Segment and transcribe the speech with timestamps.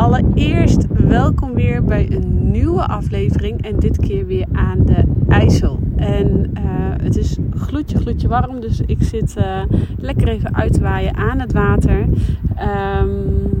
[0.00, 5.80] Allereerst welkom weer bij een nieuwe aflevering en dit keer weer aan de IJssel.
[5.96, 6.62] En uh,
[7.02, 9.62] het is gloedje, gloedje warm, dus ik zit uh,
[9.98, 11.98] lekker even uit te waaien aan het water.
[13.00, 13.59] Um,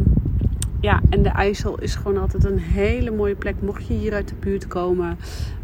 [0.80, 4.28] ja, en de IJssel is gewoon altijd een hele mooie plek, mocht je hier uit
[4.28, 5.18] de buurt komen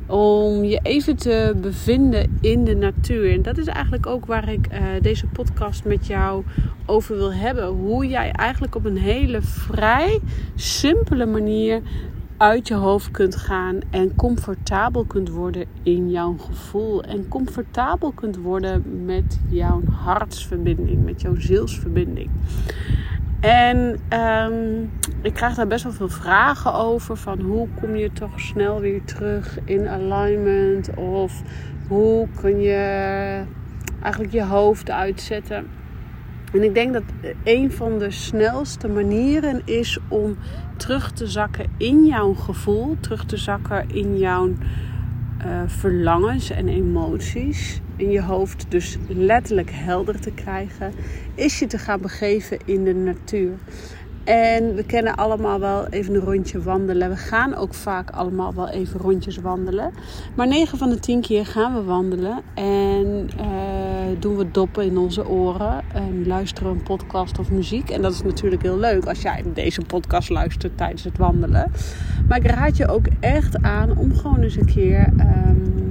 [0.07, 3.33] om je even te bevinden in de natuur.
[3.33, 6.45] En dat is eigenlijk ook waar ik uh, deze podcast met jou
[6.87, 7.67] over wil hebben.
[7.67, 10.21] Hoe jij eigenlijk op een hele vrij
[10.55, 11.81] simpele manier
[12.37, 17.03] uit je hoofd kunt gaan en comfortabel kunt worden in jouw gevoel.
[17.03, 22.31] En comfortabel kunt worden met jouw hartsverbinding, met jouw zielsverbinding.
[23.47, 24.91] En um,
[25.23, 27.17] ik krijg daar best wel veel vragen over.
[27.17, 30.95] Van hoe kom je toch snel weer terug in alignment?
[30.95, 31.43] Of
[31.89, 33.43] hoe kun je
[34.03, 35.67] eigenlijk je hoofd uitzetten?
[36.53, 37.03] En ik denk dat
[37.45, 40.37] een van de snelste manieren is om
[40.77, 47.81] terug te zakken in jouw gevoel, terug te zakken in jouw uh, verlangens en emoties.
[47.97, 50.93] In je hoofd dus letterlijk helder te krijgen,
[51.35, 53.55] is je te gaan begeven in de natuur.
[54.27, 57.09] En we kennen allemaal wel even een rondje wandelen.
[57.09, 59.93] We gaan ook vaak allemaal wel even rondjes wandelen.
[60.35, 62.43] Maar 9 van de 10 keer gaan we wandelen.
[62.55, 63.47] En uh,
[64.19, 65.83] doen we doppen in onze oren.
[65.93, 67.91] En luisteren een podcast of muziek.
[67.91, 71.73] En dat is natuurlijk heel leuk als jij deze podcast luistert tijdens het wandelen.
[72.29, 75.87] Maar ik raad je ook echt aan om gewoon eens een keer um,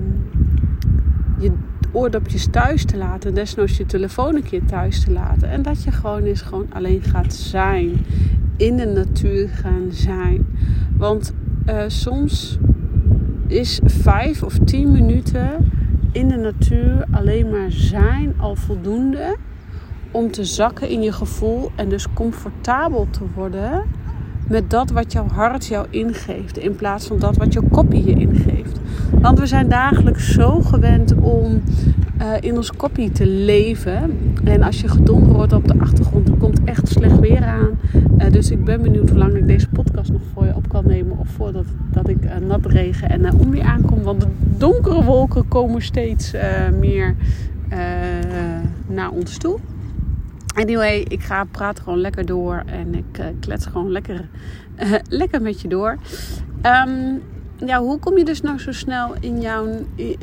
[1.39, 1.51] je
[1.95, 3.33] oordopjes thuis te laten.
[3.33, 5.49] Desnoods je telefoon een keer thuis te laten.
[5.49, 8.05] En dat je gewoon eens gewoon alleen gaat zijn.
[8.57, 10.45] In de natuur gaan zijn.
[10.97, 11.33] Want
[11.69, 12.57] uh, soms
[13.47, 15.71] is vijf of tien minuten
[16.11, 19.37] in de natuur alleen maar zijn al voldoende
[20.11, 23.83] om te zakken in je gevoel en dus comfortabel te worden
[24.47, 28.13] met dat wat jouw hart jou ingeeft, in plaats van dat wat jouw kopie je
[28.15, 28.79] ingeeft.
[29.21, 31.61] Want we zijn dagelijks zo gewend om
[32.21, 34.17] uh, in ons kopie te leven.
[34.43, 37.69] En als je gedonder wordt op de achtergrond, dan komt echt slecht weer aan.
[38.17, 40.83] Uh, dus ik ben benieuwd hoe lang ik deze podcast nog voor je op kan
[40.87, 41.17] nemen.
[41.17, 44.01] Of voordat dat ik uh, nat regen en onweer aankom.
[44.01, 46.33] Want de donkere wolken komen steeds
[46.79, 47.15] meer
[48.87, 49.59] naar ons toe.
[50.55, 54.27] Anyway, ik ga praten gewoon lekker door en ik uh, klets gewoon lekker,
[54.79, 55.97] uh, lekker met je door.
[56.61, 57.21] Um,
[57.57, 59.67] ja, hoe kom je dus nou zo snel in, jouw,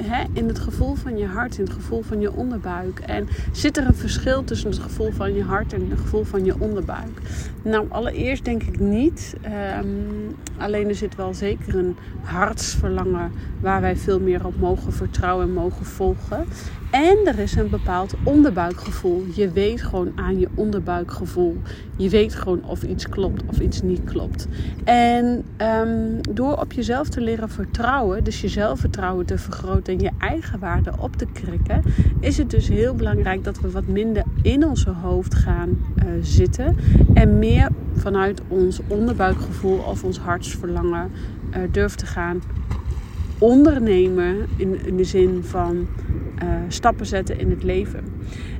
[0.03, 2.99] hè, in het gevoel van je hart, in het gevoel van je onderbuik?
[2.99, 6.45] En zit er een verschil tussen het gevoel van je hart en het gevoel van
[6.45, 7.21] je onderbuik?
[7.63, 9.35] Nou, allereerst denk ik niet.
[9.79, 15.47] Um, alleen er zit wel zeker een hartsverlangen waar wij veel meer op mogen vertrouwen
[15.47, 16.45] en mogen volgen.
[16.93, 19.25] En er is een bepaald onderbuikgevoel.
[19.35, 21.57] Je weet gewoon aan je onderbuikgevoel.
[21.97, 24.49] Je weet gewoon of iets klopt of iets niet klopt.
[24.85, 30.11] En um, door op jezelf te leren vertrouwen, dus je zelfvertrouwen te vergroten en je
[30.19, 31.83] eigen waarde op te krikken,
[32.21, 36.77] is het dus heel belangrijk dat we wat minder in onze hoofd gaan uh, zitten
[37.15, 41.11] en meer vanuit ons onderbuikgevoel of ons hartsverlangen
[41.51, 42.43] uh, durven te gaan
[43.39, 45.87] ondernemen in de zin van
[46.43, 48.05] uh, stappen zetten in het leven.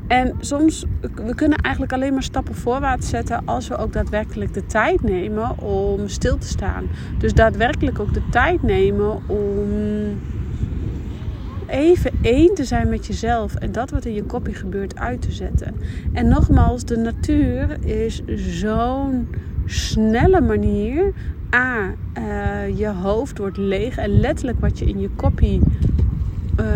[0.07, 0.85] En soms,
[1.15, 5.59] we kunnen eigenlijk alleen maar stappen voorwaarts zetten als we ook daadwerkelijk de tijd nemen
[5.59, 6.85] om stil te staan.
[7.19, 9.69] Dus daadwerkelijk ook de tijd nemen om
[11.67, 15.33] even één te zijn met jezelf en dat wat in je kopje gebeurt uit te
[15.33, 15.75] zetten.
[16.13, 19.29] En nogmaals, de natuur is zo'n
[19.67, 21.13] snelle manier.
[21.55, 25.61] A, uh, je hoofd wordt leeg en letterlijk wat je in je kopie
[26.61, 26.67] uh,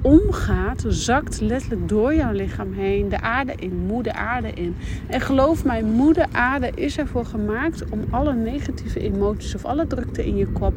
[0.00, 4.76] omgaat, zakt letterlijk door jouw lichaam heen de aarde in, moeder aarde in.
[5.06, 10.26] En geloof mij, moeder aarde is ervoor gemaakt om alle negatieve emoties of alle drukte
[10.26, 10.74] in je kop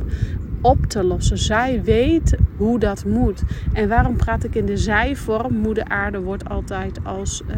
[0.61, 1.37] op te lossen.
[1.37, 3.43] Zij weet hoe dat moet.
[3.73, 5.53] En waarom praat ik in de zijvorm?
[5.53, 7.55] Moeder aarde wordt altijd als uh,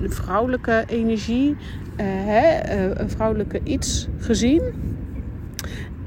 [0.00, 1.56] een vrouwelijke energie, uh,
[2.06, 2.70] hè,
[3.00, 4.62] een vrouwelijke iets gezien.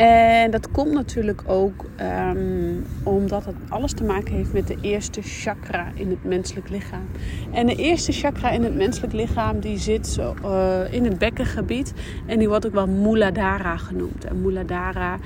[0.01, 1.85] En dat komt natuurlijk ook
[2.33, 7.07] um, omdat het alles te maken heeft met de eerste chakra in het menselijk lichaam.
[7.51, 11.93] En de eerste chakra in het menselijk lichaam die zit zo, uh, in het bekkengebied.
[12.25, 14.25] En die wordt ook wel Muladhara genoemd.
[14.25, 15.17] En Muladhara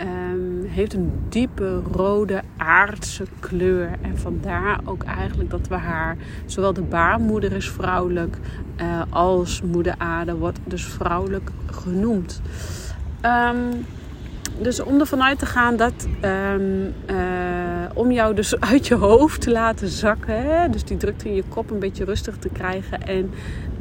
[0.00, 3.90] um, heeft een diepe rode aardse kleur.
[4.02, 6.16] En vandaar ook eigenlijk dat we haar,
[6.46, 8.36] zowel de baarmoeder is vrouwelijk
[8.80, 12.40] uh, als moeder aarde wordt dus vrouwelijk genoemd.
[13.22, 13.84] Um,
[14.58, 17.16] dus om ervan uit te gaan dat um, uh,
[17.94, 20.68] om jou dus uit je hoofd te laten zakken, hè?
[20.68, 23.30] dus die drukte in je kop een beetje rustig te krijgen en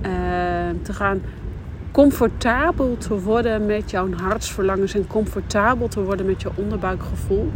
[0.05, 1.21] uh, te gaan
[1.91, 7.51] comfortabel te worden met jouw hartsverlangens en comfortabel te worden met je onderbuikgevoel.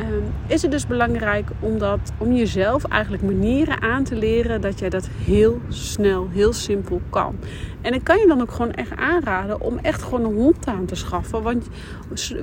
[0.00, 4.78] Um, is het dus belangrijk om, dat, om jezelf eigenlijk manieren aan te leren dat
[4.78, 7.36] jij dat heel snel, heel simpel kan.
[7.80, 10.86] En ik kan je dan ook gewoon echt aanraden om echt gewoon een hond aan
[10.86, 11.42] te schaffen.
[11.42, 11.68] Want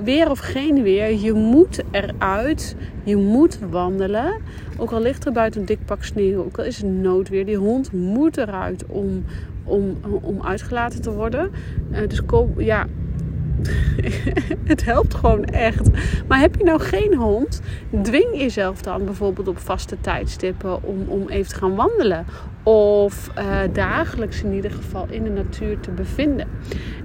[0.04, 4.40] weer of geen weer, je moet eruit, je moet wandelen.
[4.76, 7.56] Ook al ligt er buiten een dik pak sneeuw, ook al is het noodweer, die
[7.56, 9.24] hond moet eruit om,
[9.64, 11.50] om, om uitgelaten te worden.
[11.92, 12.86] Uh, dus koop, ja,
[14.72, 15.88] het helpt gewoon echt.
[16.28, 17.60] Maar heb je nou geen hond,
[18.02, 22.26] dwing jezelf dan bijvoorbeeld op vaste tijdstippen om, om even te gaan wandelen.
[22.64, 26.48] Of uh, dagelijks in ieder geval in de natuur te bevinden.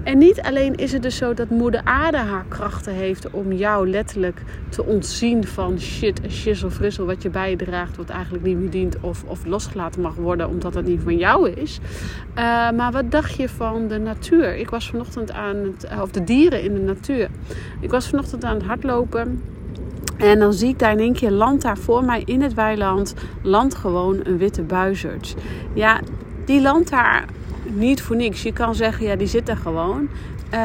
[0.02, 3.90] En niet alleen is het dus zo dat moeder aarde haar krachten heeft om jou
[3.90, 8.44] letterlijk te ontzien van shit en shizzle frissel wat je bij je draagt, wat eigenlijk
[8.44, 11.78] niet meer dient of, of losgelaten mag worden omdat het niet van jou is.
[12.30, 14.56] Uh, maar wat dacht je van de natuur?
[14.56, 17.28] Ik was vanochtend aan het, of de dieren in de natuur.
[17.80, 19.42] Ik was vanochtend aan het hardlopen.
[20.20, 23.14] En dan zie ik daar in één keer land daar voor mij in het weiland.
[23.42, 25.34] Land gewoon een witte buizerd.
[25.72, 26.00] Ja,
[26.44, 27.24] die land daar
[27.64, 28.42] niet voor niks.
[28.42, 30.08] Je kan zeggen, ja, die zit er gewoon.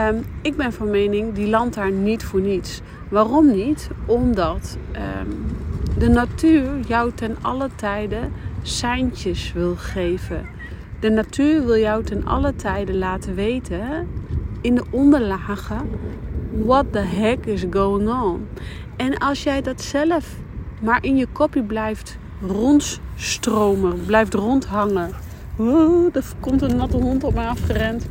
[0.10, 2.82] Um, ik ben van mening, die land daar niet voor niets.
[3.10, 3.90] Waarom niet?
[4.06, 5.46] Omdat um,
[5.98, 8.32] de natuur jou ten alle tijden
[8.62, 10.46] seintjes wil geven.
[11.00, 14.08] De natuur wil jou ten alle tijden laten weten
[14.62, 15.90] in de onderlagen
[16.64, 18.48] what the heck is going on.
[18.98, 20.36] En als jij dat zelf
[20.82, 25.10] maar in je kopje blijft rondstromen, blijft rondhangen.
[25.56, 28.08] Oh, er komt een natte hond op mij afgerend.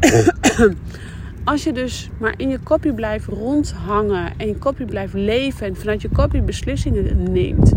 [1.44, 5.76] Als je dus maar in je kopje blijft rondhangen en je kopje blijft leven en
[5.76, 7.72] vanuit je kopje beslissingen neemt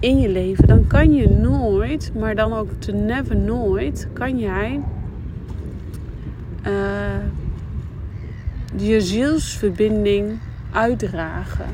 [0.00, 4.80] in je leven, dan kan je nooit, maar dan ook te never nooit, kan jij
[6.66, 6.72] uh,
[8.76, 10.38] je zielsverbinding
[10.72, 11.66] uitdragen.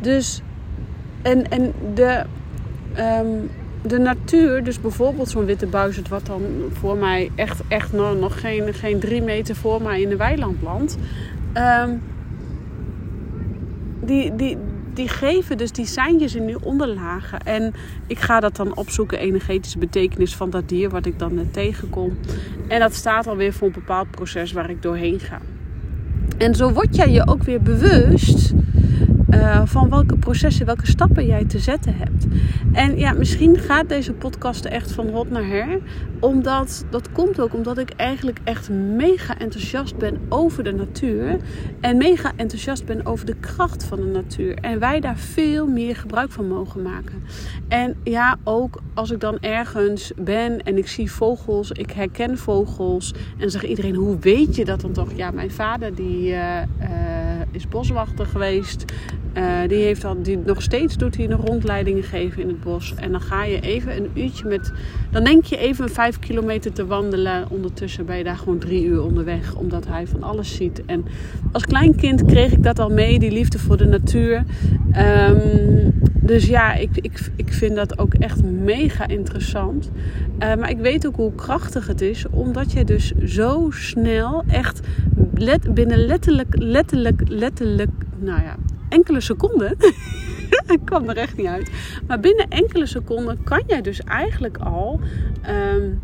[0.00, 0.42] Dus,
[1.22, 2.24] en, en de,
[2.98, 3.50] um,
[3.82, 6.42] de natuur, dus bijvoorbeeld zo'n witte buizerd, wat dan
[6.72, 10.62] voor mij echt, echt nog, nog geen, geen drie meter voor mij in de weiland
[10.62, 10.96] landt.
[11.54, 12.02] Um,
[14.00, 14.56] die, die,
[14.94, 17.40] die geven dus die seintjes in die onderlagen.
[17.40, 17.74] En
[18.06, 22.18] ik ga dat dan opzoeken, energetische betekenis van dat dier, wat ik dan net tegenkom.
[22.68, 25.40] En dat staat alweer voor een bepaald proces waar ik doorheen ga.
[26.38, 28.52] En zo word jij je ook weer bewust
[29.30, 32.26] uh, van welke processen, welke stappen jij te zetten hebt.
[32.72, 35.78] En ja, misschien gaat deze podcast echt van hot naar her.
[36.20, 41.36] Omdat, dat komt ook omdat ik eigenlijk echt mega enthousiast ben over de natuur.
[41.80, 44.54] En mega enthousiast ben over de kracht van de natuur.
[44.54, 47.22] En wij daar veel meer gebruik van mogen maken.
[47.68, 53.14] En ja, ook als ik dan ergens ben en ik zie vogels, ik herken vogels.
[53.38, 55.12] En zeg iedereen, hoe weet je dat dan toch?
[55.16, 56.30] Ja, mijn vader die...
[56.30, 57.17] Uh, uh,
[57.50, 58.84] is boswachter geweest.
[59.34, 62.94] Uh, die heeft al, die nog steeds doet hij nog rondleidingen geven in het bos.
[62.94, 64.72] En dan ga je even een uurtje met.
[65.10, 67.50] Dan denk je even vijf kilometer te wandelen.
[67.50, 69.54] Ondertussen ben je daar gewoon drie uur onderweg.
[69.54, 70.82] Omdat hij van alles ziet.
[70.86, 71.04] En
[71.52, 74.44] als klein kind kreeg ik dat al mee, die liefde voor de natuur.
[74.96, 75.92] Um,
[76.28, 79.90] dus ja, ik, ik, ik vind dat ook echt mega interessant.
[80.38, 82.26] Uh, maar ik weet ook hoe krachtig het is.
[82.30, 84.80] Omdat je dus zo snel echt
[85.38, 87.90] let, binnen letterlijk, letterlijk, letterlijk.
[88.18, 88.56] Nou ja,
[88.88, 89.76] enkele seconden.
[90.74, 91.70] ik kwam er echt niet uit.
[92.06, 95.00] Maar binnen enkele seconden kan jij dus eigenlijk al.
[95.74, 96.00] Um,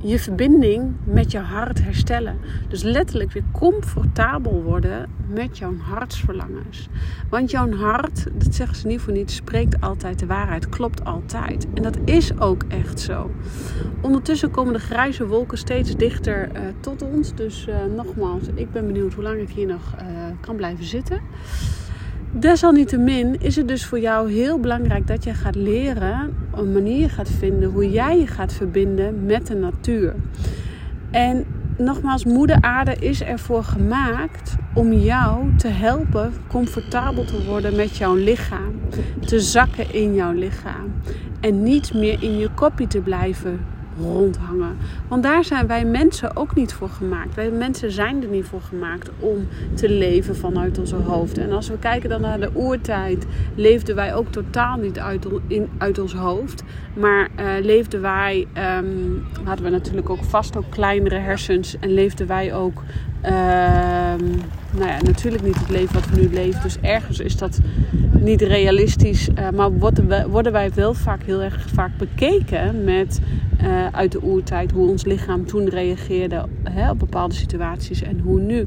[0.00, 2.38] je verbinding met je hart herstellen.
[2.68, 6.88] Dus letterlijk weer comfortabel worden met jouw hartsverlangens.
[7.30, 11.66] Want jouw hart, dat zeggen ze niet voor niet, spreekt altijd de waarheid, klopt altijd.
[11.74, 13.30] En dat is ook echt zo.
[14.00, 17.34] Ondertussen komen de grijze wolken steeds dichter uh, tot ons.
[17.34, 20.06] Dus uh, nogmaals, ik ben benieuwd hoe lang ik hier nog uh,
[20.40, 21.20] kan blijven zitten.
[22.32, 27.30] Desalniettemin is het dus voor jou heel belangrijk dat je gaat leren, een manier gaat
[27.30, 30.14] vinden hoe jij je gaat verbinden met de natuur.
[31.10, 31.44] En
[31.78, 38.14] nogmaals, Moeder Aarde is ervoor gemaakt om jou te helpen comfortabel te worden met jouw
[38.14, 38.80] lichaam.
[39.26, 40.92] Te zakken in jouw lichaam.
[41.40, 43.60] En niet meer in je kopje te blijven
[44.00, 44.76] rondhangen.
[45.08, 47.34] Want daar zijn wij mensen ook niet voor gemaakt.
[47.34, 51.38] Wij mensen zijn er niet voor gemaakt om te leven vanuit onze hoofd.
[51.38, 55.68] En als we kijken dan naar de oertijd, leefden wij ook totaal niet uit, in,
[55.78, 56.62] uit ons hoofd.
[56.94, 58.46] Maar uh, leefden wij,
[58.78, 61.76] um, hadden we natuurlijk ook vast ook kleinere hersens.
[61.80, 62.82] En leefden wij ook
[63.24, 63.30] uh,
[64.70, 66.62] nou ja, natuurlijk niet het leven wat we nu leven.
[66.62, 67.58] Dus ergens is dat
[68.12, 69.28] niet realistisch.
[69.28, 73.20] Uh, maar worden, worden wij wel vaak heel erg vaak bekeken met
[73.62, 78.40] uh, uit de oertijd hoe ons lichaam toen reageerde hè, op bepaalde situaties en hoe
[78.40, 78.66] nu.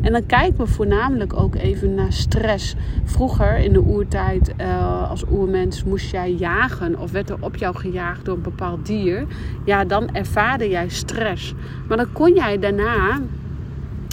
[0.00, 2.74] En dan kijken we voornamelijk ook even naar stress.
[3.04, 7.76] Vroeger in de oertijd uh, als oermens moest jij jagen of werd er op jou
[7.76, 9.26] gejaagd door een bepaald dier.
[9.64, 11.54] Ja, dan ervaarde jij stress.
[11.88, 13.20] Maar dan kon jij daarna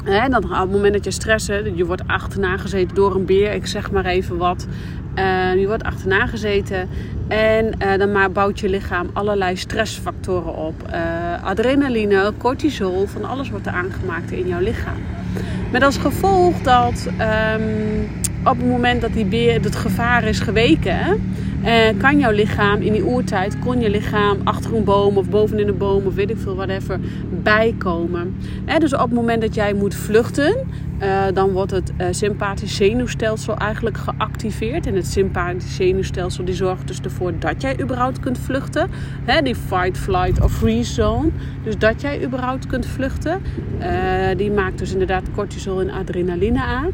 [0.03, 3.25] He, dan, op het moment dat je stress hebt, je wordt achterna gezeten door een
[3.25, 4.68] beer, ik zeg maar even wat.
[5.15, 6.89] Uh, je wordt achterna gezeten
[7.27, 10.74] en uh, dan bouwt je lichaam allerlei stressfactoren op.
[10.94, 14.98] Uh, adrenaline, cortisol, van alles wordt er aangemaakt in jouw lichaam.
[15.72, 17.08] Met als gevolg dat
[17.56, 18.10] um,
[18.43, 21.22] op het moment dat die beer, het gevaar is geweken,
[21.65, 25.67] uh, kan jouw lichaam in die oertijd, kon je lichaam achter een boom of bovenin
[25.67, 27.00] een boom of weet ik veel, whatever,
[27.43, 28.36] bijkomen.
[28.77, 30.55] dus op het moment dat jij moet vluchten,
[31.01, 34.88] uh, dan wordt het sympathisch zenuwstelsel eigenlijk geactiveerd.
[34.88, 38.89] En het sympathisch zenuwstelsel die zorgt dus ervoor dat jij überhaupt kunt vluchten.
[39.43, 41.29] Die fight, flight of freeze zone.
[41.63, 43.41] Dus dat jij überhaupt kunt vluchten.
[44.38, 46.91] Die maakt dus inderdaad cortisol en adrenaline aan.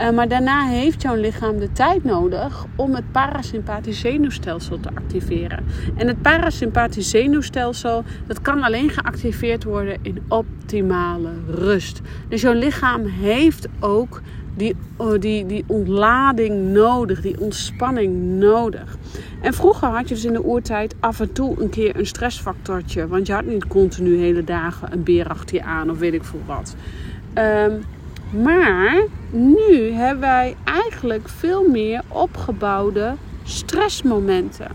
[0.00, 5.64] Uh, maar daarna heeft jouw lichaam de tijd nodig om het parasympathisch zenuwstelsel te activeren.
[5.96, 12.00] En het parasympathisch zenuwstelsel dat kan alleen geactiveerd worden in optimale rust.
[12.28, 14.20] Dus jouw lichaam heeft ook
[14.56, 18.96] die, oh, die, die ontlading nodig, die ontspanning nodig.
[19.40, 23.08] En vroeger had je dus in de oertijd af en toe een keer een stressfactortje.
[23.08, 26.24] Want je had niet continu hele dagen een beer achter je aan of weet ik
[26.24, 26.76] veel wat.
[27.34, 27.82] Um,
[28.30, 33.14] maar nu hebben wij eigenlijk veel meer opgebouwde
[33.44, 34.70] stressmomenten.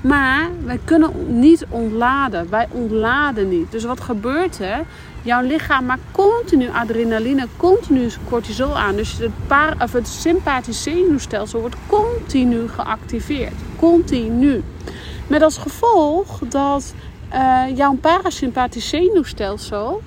[0.00, 2.50] Maar wij kunnen niet ontladen.
[2.50, 3.70] Wij ontladen niet.
[3.70, 4.84] Dus wat gebeurt er?
[5.22, 8.96] Jouw lichaam maakt continu adrenaline, continu cortisol aan.
[8.96, 13.54] Dus het, paar, of het sympathisch zenuwstelsel wordt continu geactiveerd.
[13.76, 14.62] Continu.
[15.26, 16.94] Met als gevolg dat
[17.34, 20.02] uh, jouw parasympathisch zenuwstelsel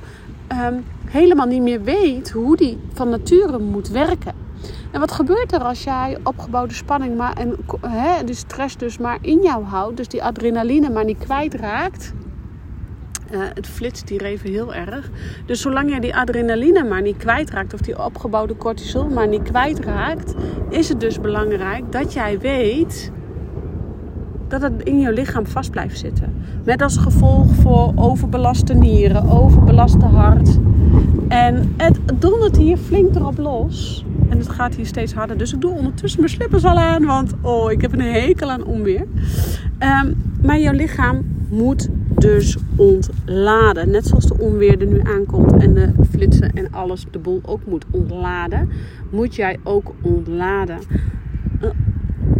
[0.51, 4.33] um, helemaal niet meer weet hoe die van nature moet werken.
[4.91, 9.17] En wat gebeurt er als jij opgebouwde spanning maar, en hè, de stress dus maar
[9.21, 12.13] in jou houdt, dus die adrenaline maar niet kwijtraakt?
[13.31, 15.09] Uh, het flitst hier even heel erg.
[15.45, 20.33] Dus zolang jij die adrenaline maar niet kwijtraakt, of die opgebouwde cortisol maar niet kwijtraakt,
[20.69, 23.11] is het dus belangrijk dat jij weet
[24.47, 26.33] dat het in je lichaam vast blijft zitten.
[26.63, 30.59] Met als gevolg voor overbelaste nieren, overbelaste hart.
[31.27, 34.05] En het dondert hier flink erop los.
[34.29, 35.37] En het gaat hier steeds harder.
[35.37, 37.05] Dus ik doe ondertussen mijn slippers al aan.
[37.05, 39.05] Want oh, ik heb een hekel aan onweer.
[40.03, 43.89] Um, maar jouw lichaam moet dus ontladen.
[43.89, 47.65] Net zoals de onweer er nu aankomt en de flitsen en alles, de boel ook
[47.65, 48.69] moet ontladen.
[49.09, 50.77] Moet jij ook ontladen.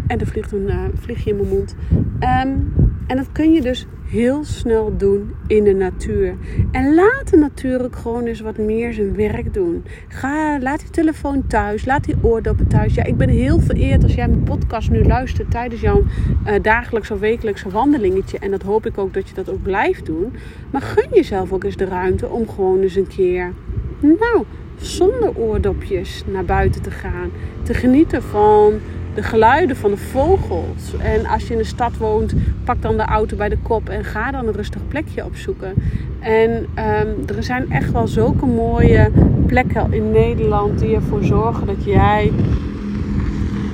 [0.07, 1.75] En er vliegt een uh, vliegje in mijn mond.
[2.19, 2.73] Um,
[3.07, 6.35] en dat kun je dus heel snel doen in de natuur.
[6.71, 9.83] En laat de natuur ook gewoon eens wat meer zijn werk doen.
[10.07, 12.93] Ga, laat die telefoon thuis, laat die oordoppen thuis.
[12.93, 16.03] Ja, ik ben heel vereerd als jij mijn podcast nu luistert tijdens jouw
[16.47, 18.39] uh, dagelijks of wekelijkse wandelingetje.
[18.39, 20.33] En dat hoop ik ook dat je dat ook blijft doen.
[20.71, 23.53] Maar gun jezelf ook eens de ruimte om gewoon eens een keer,
[23.99, 24.43] nou,
[24.77, 27.29] zonder oordopjes naar buiten te gaan.
[27.63, 28.73] Te genieten van
[29.15, 30.93] de geluiden van de vogels.
[30.99, 34.03] En als je in de stad woont, pak dan de auto bij de kop en
[34.03, 35.73] ga dan een rustig plekje opzoeken.
[36.19, 39.11] En um, er zijn echt wel zulke mooie
[39.45, 42.31] plekken in Nederland die ervoor zorgen dat jij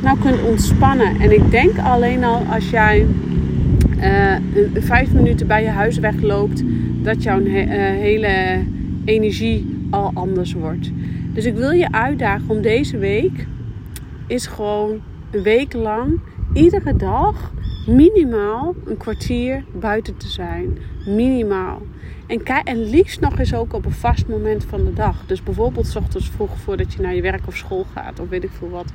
[0.01, 1.19] nou kunt ontspannen.
[1.19, 3.05] En ik denk alleen al als jij
[3.97, 4.35] uh,
[4.73, 6.63] vijf minuten bij je huis wegloopt
[7.03, 8.63] dat jouw hele
[9.05, 10.91] energie al anders wordt.
[11.33, 13.47] Dus ik wil je uitdagen om deze week
[14.27, 16.19] is gewoon een week lang
[16.53, 17.51] iedere dag
[17.87, 20.77] minimaal een kwartier buiten te zijn.
[21.05, 21.81] Minimaal.
[22.27, 25.15] En, en liefst nog eens ook op een vast moment van de dag.
[25.25, 28.19] Dus bijvoorbeeld s ochtends vroeg voordat je naar je werk of school gaat.
[28.19, 28.91] Of weet ik veel wat.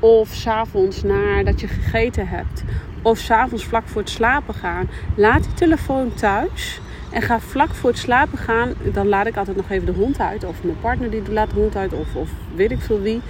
[0.00, 2.64] Of s'avonds nadat je gegeten hebt.
[3.02, 4.88] Of s'avonds vlak voor het slapen gaan.
[5.16, 6.80] Laat die telefoon thuis.
[7.10, 8.72] En ga vlak voor het slapen gaan.
[8.92, 10.44] Dan laat ik altijd nog even de hond uit.
[10.44, 11.92] Of mijn partner die laat de hond uit.
[11.92, 13.20] Of, of weet ik veel wie.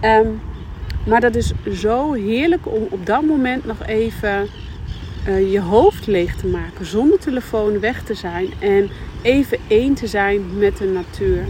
[0.00, 0.40] Um,
[1.06, 4.48] maar dat is zo heerlijk om op dat moment nog even
[5.28, 6.86] uh, je hoofd leeg te maken.
[6.86, 8.48] Zonder telefoon weg te zijn.
[8.58, 8.90] En
[9.22, 11.44] even één te zijn met de natuur.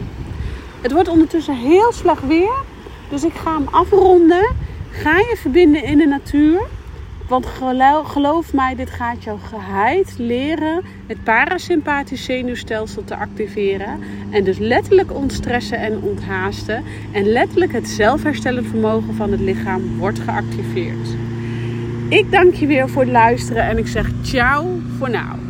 [0.81, 2.63] Het wordt ondertussen heel slag weer.
[3.11, 4.55] Dus ik ga hem afronden.
[4.91, 6.61] Ga je verbinden in de natuur.
[7.29, 7.47] Want
[8.05, 13.99] geloof mij, dit gaat jou geheid leren het parasympathisch zenuwstelsel te activeren.
[14.31, 16.85] En dus letterlijk ontstressen en onthaasten.
[17.12, 21.09] En letterlijk het zelfherstellend vermogen van het lichaam wordt geactiveerd.
[22.09, 25.42] Ik dank je weer voor het luisteren en ik zeg ciao voor nu.